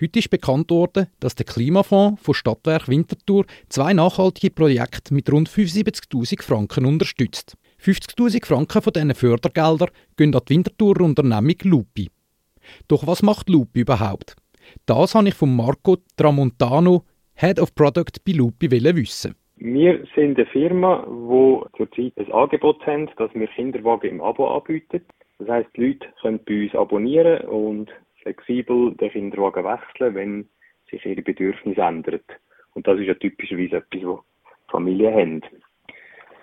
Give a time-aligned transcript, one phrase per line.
[0.00, 5.48] Heute ist bekannt worden, dass der Klimafonds von Stadtwerk Winterthur zwei nachhaltige Projekte mit rund
[5.48, 7.56] 75.000 Franken unterstützt.
[7.80, 12.10] 50.000 Franken von diesen Fördergeldern gehen an die Winterthurer Unternehmung Lupi.
[12.88, 14.34] Doch was macht Lupi überhaupt?
[14.84, 17.04] Das habe ich von Marco Tramontano,
[17.34, 19.36] Head of Product bei Lupi, wissen.
[19.58, 25.02] Wir sind eine Firma, die zurzeit ein Angebot haben, dass wir Kinderwagen im Abo anbieten.
[25.38, 27.90] Das heisst, die Leute können bei uns abonnieren und
[28.24, 30.48] flexibel den Kinderwagen wechseln, wenn
[30.90, 32.20] sich ihre Bedürfnisse ändern.
[32.74, 34.20] Und das ist ja typischerweise etwas, was
[34.68, 35.42] Familien haben.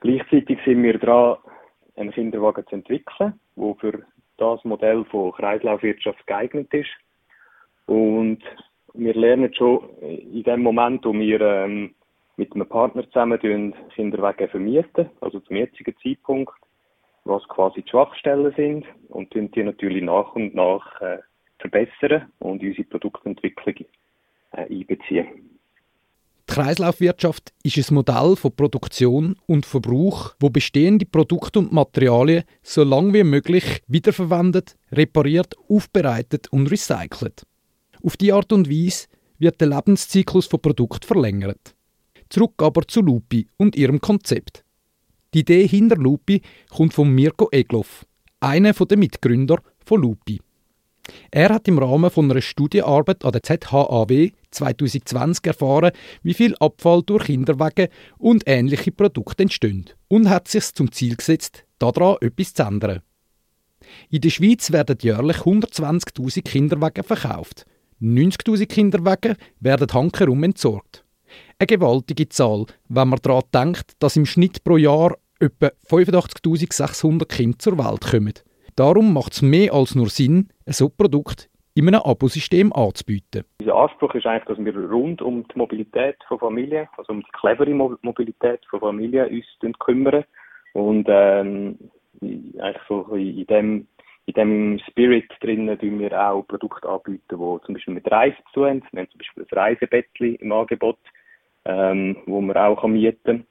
[0.00, 1.36] Gleichzeitig sind wir dran,
[1.96, 4.02] einen Kinderwagen zu entwickeln, der für
[4.38, 6.90] das Modell von Kreislaufwirtschaft geeignet ist.
[7.86, 8.42] Und
[8.94, 11.94] wir lernen schon in dem Moment, wo wir ähm,
[12.36, 16.52] mit einem Partner zusammen Kinderwagen vermieten, also zum jetzigen Zeitpunkt,
[17.24, 21.18] was quasi die Schwachstellen sind und die natürlich nach und nach äh,
[21.58, 23.86] verbessern und unsere Produktentwicklung
[24.52, 25.26] äh, einbeziehen.
[26.48, 32.84] Die Kreislaufwirtschaft ist ein Modell von Produktion und Verbrauch, wo bestehende Produkte und Materialien so
[32.84, 37.44] lange wie möglich wiederverwendet, repariert, aufbereitet und recycelt.
[38.02, 39.08] Auf die Art und Weise
[39.38, 41.74] wird der Lebenszyklus von Produkten verlängert.
[42.28, 44.64] Zurück aber zu Lupi und ihrem Konzept.
[45.34, 48.06] Die Idee hinter Lupi kommt von Mirko Egloff,
[48.40, 50.40] einer der Mitgründer von Lupi.
[51.30, 57.02] Er hat im Rahmen von einer Studienarbeit an der ZHAW 2020 erfahren, wie viel Abfall
[57.04, 62.62] durch Kinderwagen und ähnliche Produkte entsteht und hat sich zum Ziel gesetzt, daran etwas zu
[62.62, 63.02] ändern.
[64.10, 67.66] In der Schweiz werden jährlich 120.000 Kinderwagen verkauft.
[68.00, 71.04] 90.000 Kinderwagen werden handherum entsorgt.
[71.58, 77.58] Eine gewaltige Zahl, wenn man daran denkt, dass im Schnitt pro Jahr etwa 85.600 Kinder
[77.58, 78.32] zur Welt kommen.
[78.76, 83.44] Darum macht es mehr als nur Sinn, ein so Produkt in einem Abosystem anzubieten.
[83.60, 87.32] Unser Anspruch ist eigentlich, dass wir rund um die Mobilität von Familien, also um die
[87.32, 87.70] clevere
[88.02, 90.24] Mobilität von Familien uns kümmern
[90.74, 91.78] und ähm,
[92.20, 93.86] eigentlich so in dem
[94.26, 98.66] in dem Spirit drinnen tun wir auch Produkte anbieten, die zum Beispiel mit Reisen zu
[98.66, 98.82] haben.
[98.90, 100.98] Wir haben zum Beispiel ein Reisebettchen im Angebot,
[101.64, 103.46] ähm, wo man auch mieten kann.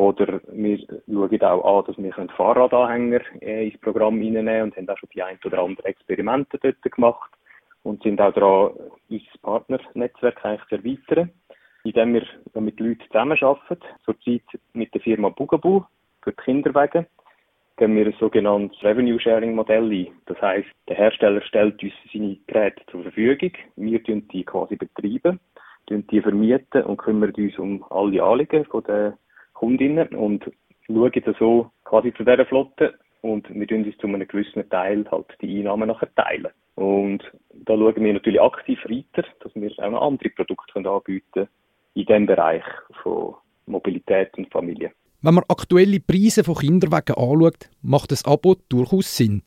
[0.00, 4.96] Oder wir schauen auch an, dass wir Fahrradanhänger äh, ins Programm reinnehmen und haben auch
[4.96, 7.30] schon die ein oder anderen Experimente dort gemacht
[7.82, 8.72] und sind auch daran,
[9.10, 11.30] unser Partnernetzwerk eigentlich zu erweitern,
[11.84, 12.24] indem wir
[12.62, 13.84] mit Leuten zusammenarbeiten.
[14.02, 14.40] Zurzeit
[14.72, 15.84] mit der Firma Bugaboo
[16.22, 17.06] für die Kinderwege
[17.76, 20.12] gehen wir ein sogenanntes Revenue-Sharing-Modell ein.
[20.24, 25.40] Das heisst, der Hersteller stellt uns seine Geräte zur Verfügung, wir tun die quasi betreiben,
[25.90, 29.18] die vermieten und kümmern uns um alle Anliegen der
[29.60, 30.50] Kundinnen und
[30.86, 35.04] schauen dann so quasi zu dieser Flotte und wir tun uns zu einem gewissen Teil
[35.10, 36.48] halt die Einnahmen nachher teilen.
[36.76, 37.22] Und
[37.66, 41.48] da schauen wir natürlich aktiv weiter, dass wir auch noch andere Produkte anbieten können
[41.92, 42.62] in diesem Bereich
[43.02, 43.34] von
[43.66, 44.92] Mobilität und Familie.
[45.20, 49.42] Wenn man aktuelle Preise von Kinderwagen anschaut, macht das Abo durchaus Sinn.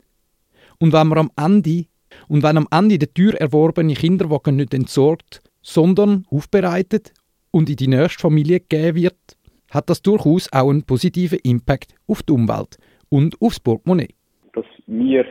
[0.78, 1.86] Und wenn man am Ende
[2.28, 7.12] und wenn am Ende der teuer erworbene Kinderwagen nicht entsorgt, sondern aufbereitet
[7.50, 9.33] und in die nächste Familie gegeben wird,
[9.74, 12.78] hat das durchaus auch einen positiven Impact auf die Umwelt
[13.10, 14.14] und aufs Portemonnaie.
[14.52, 15.26] Dass wir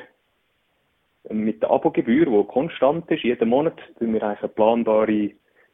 [1.29, 5.31] mit der Abogebühr, die konstant ist, jeden Monat, wir eigentlich eine planbare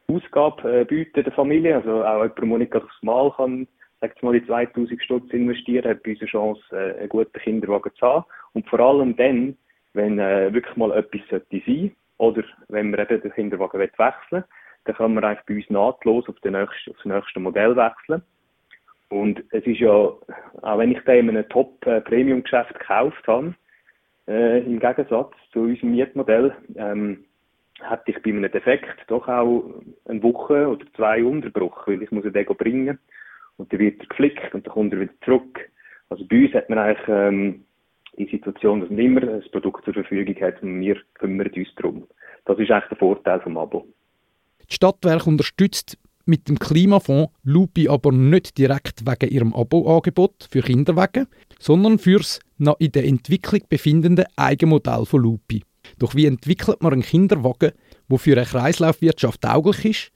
[0.08, 1.76] Ausgabe äh, bieten der Familie.
[1.76, 3.66] Also auch jemand, der nicht aufs Mal kann,
[4.00, 7.92] sagt mal, die 2000 Stutz investieren, hat bei uns eine Chance, äh, einen guten Kinderwagen
[7.94, 8.24] zu haben.
[8.52, 9.56] Und vor allem dann,
[9.92, 14.44] wenn äh, wirklich mal etwas sollte sein oder wenn man eben den Kinderwagen wechseln will,
[14.84, 18.22] dann kann man eigentlich bei uns nahtlos auf, den nächsten, auf das nächste Modell wechseln.
[19.10, 23.54] Und es ist ja, auch wenn ich den in einem Top-Premium-Geschäft gekauft habe,
[24.28, 27.24] äh, im Gegensatz zu unserem Mietmodell, ähm,
[27.82, 29.64] hatte ich bei einem Defekt doch auch
[30.06, 32.98] eine Woche oder zwei Unterbruch, weil ich muss den bringen
[33.56, 35.58] und dann wird er geflickt und dann kommt er wieder zurück.
[36.08, 37.64] Also bei uns hat man eigentlich ähm,
[38.16, 42.06] die Situation, dass man immer ein Produkt zur Verfügung hat und wir kümmern uns darum.
[42.44, 43.86] Das ist eigentlich der Vorteil vom Abo.
[44.68, 45.98] Die Stadtwerke unterstützt
[46.30, 51.26] mit dem Klimafonds Lupi aber nicht direkt wegen ihrem Abo-Angebot für Kinderwagen,
[51.58, 55.62] sondern fürs noch in der Entwicklung befindende Eigenmodell von Lupi.
[55.98, 57.72] Doch wie entwickelt man einen Kinderwagen,
[58.08, 60.12] der für eine Kreislaufwirtschaft tauglich ist?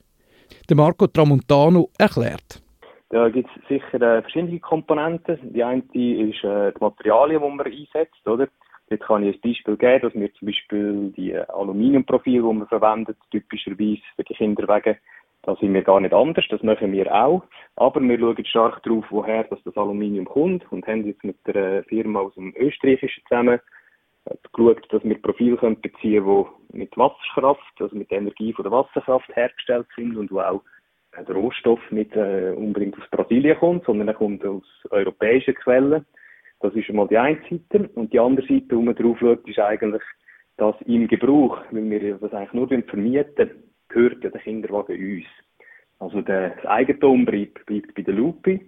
[0.69, 2.63] Der Marco Tramontano erklärt.
[3.11, 5.39] Da gibt es sicher äh, verschiedene Komponenten.
[5.53, 8.27] Die eine ist äh, die Materialien, die man einsetzt.
[8.27, 8.49] Oder?
[8.89, 12.67] Dort kann ich ein Beispiel geben, dass wir zum Beispiel die äh, Aluminiumprofile, die man
[12.67, 14.97] verwendet, typischerweise für die Kinderwagen,
[15.47, 17.45] da sind wir gar nicht anders, das machen wir auch.
[17.77, 21.85] Aber wir schauen stark darauf, woher dass das Aluminium kommt und haben jetzt mit der
[21.85, 23.61] Firma aus dem Österreichischen zusammen
[24.53, 28.63] geschaut, dass wir Profile können beziehen können, die mit Wasserkraft, also mit der Energie von
[28.63, 30.63] der Wasserkraft hergestellt sind und wo auch
[31.17, 36.05] der Rohstoff nicht äh, unbedingt aus Brasilien kommt, sondern er kommt aus europäischen Quellen.
[36.61, 37.89] Das ist einmal die eine Seite.
[37.95, 40.03] Und die andere Seite, wo man drauf schaut, ist eigentlich,
[40.57, 43.51] dass im Gebrauch, wenn wir das eigentlich nur vermieten,
[43.95, 45.27] gehört ja der Kinderwagen uns.
[46.01, 48.61] Also der, das Eigentum bleibt, bleibt bei der Lupi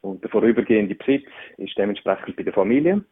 [0.00, 3.04] und der vorübergehende Besitz ist dementsprechend bei der Familie.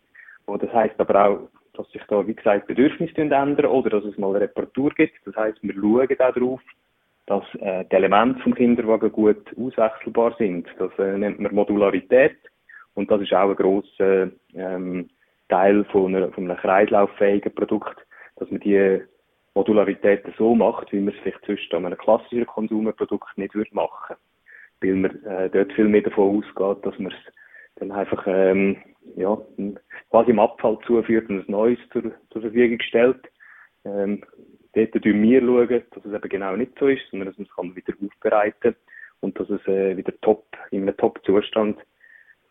[0.47, 4.17] Und das heißt aber auch, dass sich da, wie gesagt, Bedürfnisse ändern oder dass es
[4.17, 5.15] mal eine Reparatur gibt.
[5.27, 6.61] Das heißt, wir schauen auch darauf,
[7.27, 10.69] dass äh, die Elemente vom Kinderwagen gut auswechselbar sind.
[10.79, 12.37] Das äh, nennt man Modularität
[12.95, 15.11] und das ist auch ein grosser ähm,
[15.49, 17.97] Teil von, einer, von einem kreislauffähigen Produkt,
[18.37, 19.03] dass man die
[19.57, 24.17] Modularität so macht, wie man es vielleicht zwischen einem klassischen Konsumerprodukt nicht würde machen
[24.81, 27.35] weil man äh, dort viel mehr davon ausgeht, dass man es
[27.77, 28.77] dann einfach ähm,
[29.17, 29.39] ja,
[30.11, 33.21] quasi im Abfall zuführt und ein neues zur, zur Verfügung stellt.
[33.85, 34.23] Ähm,
[34.75, 37.77] dort schauen wir, schauen, dass es eben genau nicht so ist, sondern dass man es
[37.77, 38.77] wieder aufbereiten kann
[39.21, 41.79] und dass es äh, wieder top, in einem Top-Zustand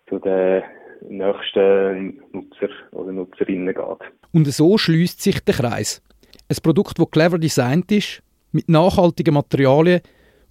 [0.07, 0.63] zu den
[1.09, 4.11] nächsten Nutzer oder Nutzerinnen geht.
[4.31, 6.04] Und so schließt sich der Kreis.
[6.47, 8.21] Ein Produkt, das clever designt ist,
[8.51, 10.01] mit nachhaltigen Materialien,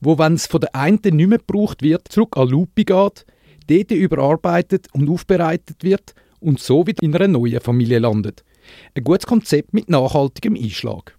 [0.00, 3.24] wo, wenn es von der einen nicht mehr gebraucht wird, zurück an Lupi geht,
[3.68, 8.44] dort überarbeitet und aufbereitet wird und so wieder in einer neuen Familie landet.
[8.94, 11.12] Ein gutes Konzept mit nachhaltigem Einschlag.